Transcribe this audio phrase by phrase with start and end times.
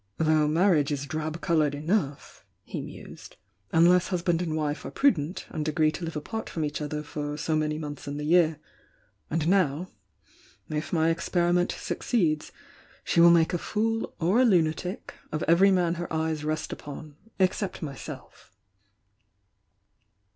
[0.17, 3.37] "Though marriage is drab coloured enough!" he mused—
[3.71, 7.37] "Unless husband and wife are prudent, and agree to live apart from each other for
[7.37, 8.59] so many months in the year.
[9.29, 9.91] And now—
[10.69, 12.51] if my experiment succeeds
[13.03, 17.15] she will make a fool or a lunatic of every man her eyes rest upon—
[17.47, 18.51] except myself!"